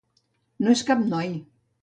[0.67, 1.31] No és cap noi.